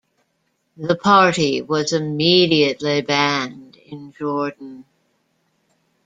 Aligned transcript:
The 0.77 0.95
party 0.95 1.61
was 1.61 1.93
immediately 1.93 3.03
banned 3.03 3.75
in 3.75 4.11
Jordan. 4.13 4.85